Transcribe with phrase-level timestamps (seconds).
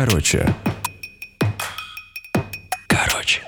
[0.00, 0.46] Короче.
[2.86, 3.42] Короче.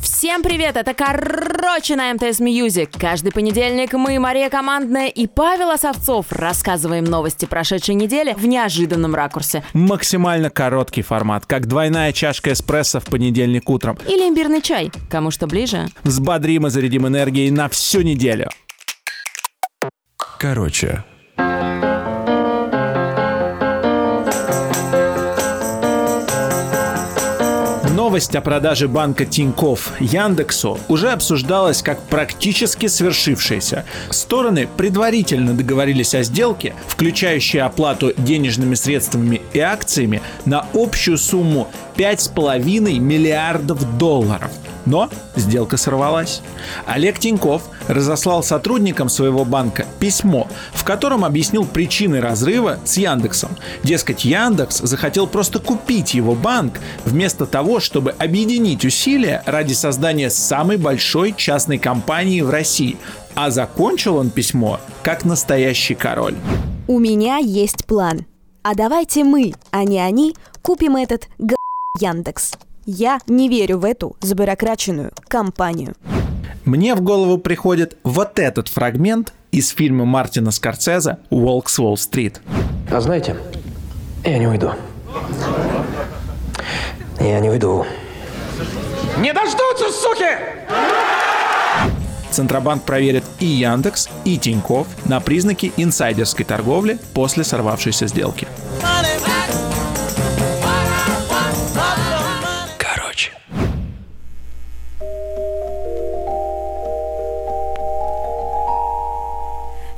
[0.00, 0.78] Всем привет!
[0.78, 2.88] Это «Короче» на МТС Music.
[2.98, 9.62] Каждый понедельник мы, Мария Командная и Павел Осовцов, рассказываем новости прошедшей недели в неожиданном ракурсе.
[9.74, 13.98] Максимально короткий формат, как двойная чашка эспрессо в понедельник утром.
[14.08, 15.88] Или имбирный чай, кому что ближе.
[16.02, 18.48] Взбодрим и зарядим энергией на всю неделю.
[20.38, 21.04] Короче.
[28.16, 33.84] Новость о продаже банка Тиньков Яндексу уже обсуждалась как практически свершившаяся.
[34.08, 42.98] Стороны предварительно договорились о сделке, включающей оплату денежными средствами и акциями на общую сумму 5,5
[42.98, 44.50] миллиардов долларов.
[44.86, 46.42] Но сделка сорвалась.
[46.86, 53.50] Олег Тиньков разослал сотрудникам своего банка письмо, в котором объяснил причины разрыва с Яндексом.
[53.82, 60.76] Дескать, Яндекс захотел просто купить его банк, вместо того, чтобы объединить усилия ради создания самой
[60.76, 62.96] большой частной компании в России.
[63.34, 66.36] А закончил он письмо как настоящий король.
[66.88, 68.24] У меня есть план.
[68.62, 71.28] А давайте мы, а не они, купим этот.
[71.98, 72.52] Яндекс.
[72.88, 75.96] Я не верю в эту забюрокраченную компанию.
[76.64, 82.40] Мне в голову приходит вот этот фрагмент из фильма Мартина Скорсезе «Волк с Уолл-стрит».
[82.88, 83.36] А знаете,
[84.24, 84.70] я не уйду.
[87.18, 87.84] Я не уйду.
[89.18, 90.36] Не дождутся, суки!
[92.30, 98.46] Центробанк проверит и Яндекс, и Тиньков на признаки инсайдерской торговли после сорвавшейся сделки.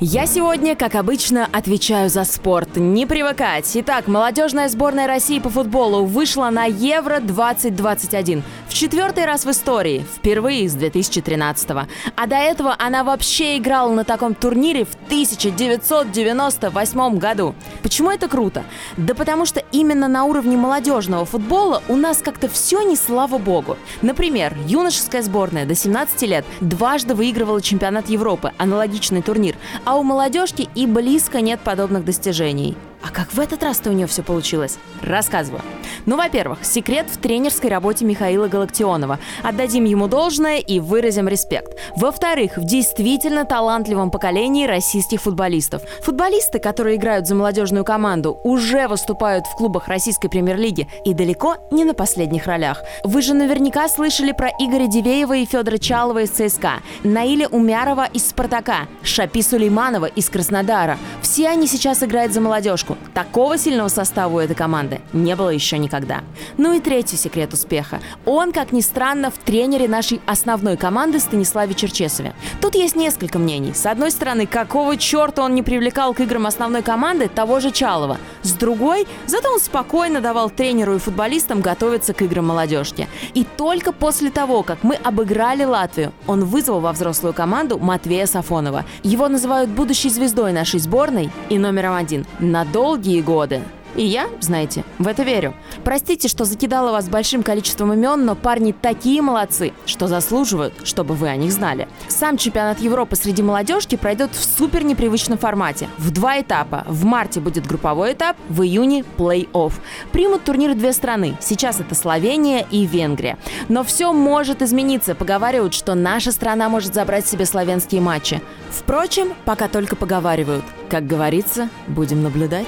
[0.01, 2.77] Я сегодня, как обычно, отвечаю за спорт.
[2.77, 3.69] Не привыкать.
[3.73, 8.41] Итак, молодежная сборная России по футболу вышла на Евро 2021.
[8.69, 10.05] В четвертый раз в истории.
[10.15, 11.85] Впервые с 2013 -го.
[12.15, 17.53] А до этого она вообще играла на таком турнире в 1998 году.
[17.83, 18.63] Почему это круто?
[18.95, 23.75] Да потому что именно на уровне молодежного футбола у нас как-то все не слава богу.
[24.01, 29.57] Например, юношеская сборная до 17 лет дважды выигрывала чемпионат Европы, аналогичный турнир,
[29.89, 32.77] а у молодежки и близко нет подобных достижений.
[33.01, 34.77] А как в этот раз-то у нее все получилось?
[35.01, 35.61] Рассказываю.
[36.05, 39.19] Ну, во-первых, секрет в тренерской работе Михаила Галактионова.
[39.43, 41.77] Отдадим ему должное и выразим респект.
[41.95, 45.81] Во-вторых, в действительно талантливом поколении российских футболистов.
[46.01, 51.85] Футболисты, которые играют за молодежную команду, уже выступают в клубах российской премьер-лиги и далеко не
[51.85, 52.81] на последних ролях.
[53.03, 58.29] Вы же наверняка слышали про Игоря Дивеева и Федора Чалова из ЦСКА, Наиля Умярова из
[58.29, 60.97] Спартака, Шапи Сулейманова из Краснодара.
[61.21, 62.41] Все они сейчас играют за
[62.89, 62.97] молодежку.
[63.13, 66.21] Такого сильного состава у этой команды не было еще никогда.
[66.57, 67.99] Ну и третий секрет успеха.
[68.25, 72.33] Он, как ни странно, в тренере нашей основной команды Станиславе Черчесове.
[72.61, 73.73] Тут есть несколько мнений.
[73.73, 78.17] С одной стороны, какого черта он не привлекал к играм основной команды того же Чалова.
[78.43, 83.07] С другой, зато он спокойно давал тренеру и футболистам готовиться к играм молодежки.
[83.33, 88.85] И только после того, как мы обыграли Латвию, он вызвал во взрослую команду Матвея Сафонова.
[89.03, 93.61] Его называют будущей звездой нашей сборной и номером один на долгие годы.
[93.95, 95.53] И я, знаете, в это верю.
[95.83, 101.27] Простите, что закидала вас большим количеством имен, но парни такие молодцы, что заслуживают, чтобы вы
[101.27, 101.89] о них знали.
[102.07, 105.89] Сам чемпионат Европы среди молодежки пройдет в супер непривычном формате.
[105.97, 106.85] В два этапа.
[106.87, 109.73] В марте будет групповой этап, в июне плей-офф.
[110.13, 111.35] Примут турнир две страны.
[111.41, 113.37] Сейчас это Словения и Венгрия.
[113.67, 115.15] Но все может измениться.
[115.15, 118.41] Поговаривают, что наша страна может забрать себе славянские матчи.
[118.69, 120.63] Впрочем, пока только поговаривают.
[120.89, 122.65] Как говорится, будем наблюдать.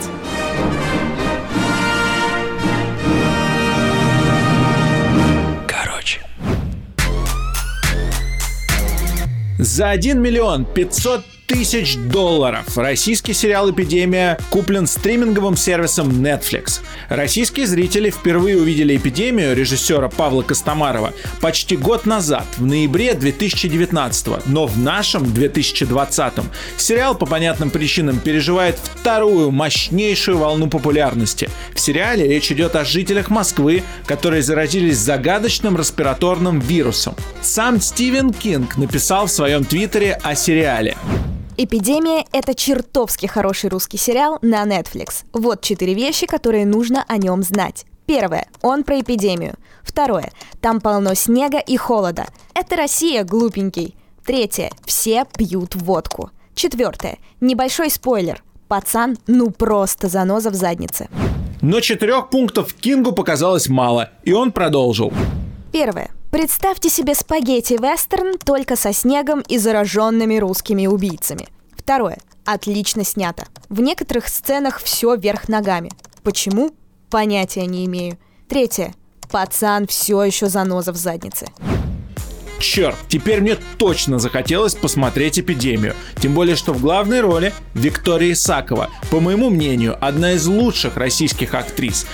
[5.68, 6.20] Короче.
[9.58, 16.80] За 1 миллион 500 тысяч долларов российский сериал «Эпидемия» куплен стриминговым сервисом Netflix.
[17.10, 24.66] Российские зрители впервые увидели «Эпидемию» режиссера Павла Костомарова почти год назад, в ноябре 2019 но
[24.66, 26.34] в нашем 2020
[26.78, 31.50] сериал по понятным причинам переживает вторую мощнейшую волну популярности.
[31.76, 37.14] В сериале речь идет о жителях Москвы, которые заразились загадочным респираторным вирусом.
[37.42, 40.96] Сам Стивен Кинг написал в своем твиттере о сериале.
[41.58, 45.26] «Эпидемия»— это чертовски хороший русский сериал на Netflix.
[45.34, 47.86] Вот четыре вещи, которые нужно о нем знать.
[48.06, 48.48] Первое.
[48.62, 49.56] Он про эпидемию.
[49.84, 50.32] Второе.
[50.60, 52.26] Там полно снега и холода.
[52.54, 53.96] Это Россия, глупенький.
[54.26, 54.72] Третье.
[54.86, 56.32] Все пьют водку.
[56.56, 57.20] Четвертое.
[57.42, 58.44] Небольшой спойлер.
[58.68, 61.10] Пацан, ну просто заноза в заднице.
[61.62, 65.14] Но четырех пунктов Кингу показалось мало, и он продолжил.
[65.72, 66.10] Первое.
[66.32, 71.50] Представьте себе спагетти-вестерн только со снегом и зараженными русскими убийцами.
[71.76, 72.20] Второе.
[72.46, 73.48] Отлично снято.
[73.68, 75.92] В некоторых сценах все вверх ногами.
[76.24, 76.72] Почему?
[77.10, 78.18] Понятия не имею.
[78.48, 78.96] Третье.
[79.30, 81.48] Пацан все еще заноза в заднице.
[82.62, 85.96] Черт, теперь мне точно захотелось посмотреть «Эпидемию».
[86.22, 88.90] Тем более, что в главной роли Виктория Исакова.
[89.10, 92.06] По моему мнению, одна из лучших российских актрис.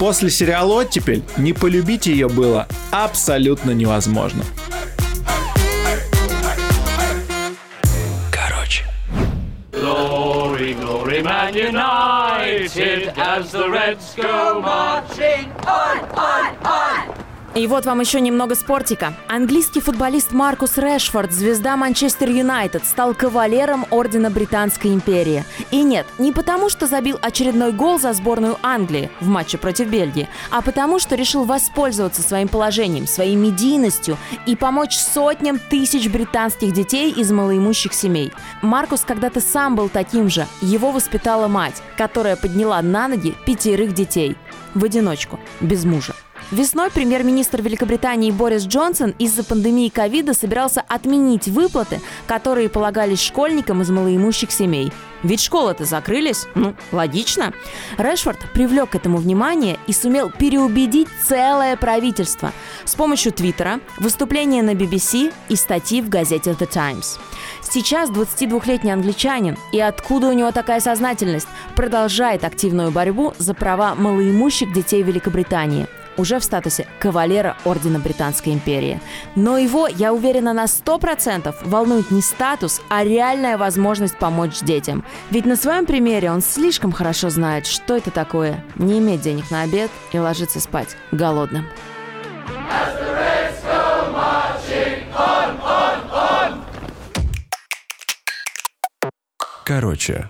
[0.00, 4.42] После сериала «Оттепель» не полюбить ее было абсолютно невозможно.
[8.32, 8.84] Короче.
[9.72, 17.19] Glory, glory, Man United as the Reds go marching on, on, on.
[17.56, 19.12] И вот вам еще немного спортика.
[19.26, 25.44] Английский футболист Маркус Решфорд, звезда Манчестер Юнайтед, стал кавалером Ордена Британской империи.
[25.72, 30.28] И нет, не потому, что забил очередной гол за сборную Англии в матче против Бельгии,
[30.50, 37.10] а потому, что решил воспользоваться своим положением, своей медийностью и помочь сотням тысяч британских детей
[37.10, 38.32] из малоимущих семей.
[38.62, 40.46] Маркус когда-то сам был таким же.
[40.60, 44.36] Его воспитала мать, которая подняла на ноги пятерых детей.
[44.74, 46.14] В одиночку, без мужа.
[46.50, 53.90] Весной премьер-министр Великобритании Борис Джонсон из-за пандемии ковида собирался отменить выплаты, которые полагались школьникам из
[53.90, 54.92] малоимущих семей.
[55.22, 56.48] Ведь школы-то закрылись.
[56.56, 57.52] Ну, логично.
[57.98, 62.52] Решфорд привлек к этому внимание и сумел переубедить целое правительство
[62.84, 67.20] с помощью Твиттера, выступления на BBC и статьи в газете The Times.
[67.62, 71.46] Сейчас 22-летний англичанин, и откуда у него такая сознательность,
[71.76, 75.86] продолжает активную борьбу за права малоимущих детей Великобритании–
[76.16, 79.00] уже в статусе кавалера Ордена Британской империи.
[79.36, 85.04] Но его, я уверена, на 100% волнует не статус, а реальная возможность помочь детям.
[85.30, 89.62] Ведь на своем примере он слишком хорошо знает, что это такое не иметь денег на
[89.62, 91.66] обед и ложиться спать голодным.
[99.64, 100.28] Короче,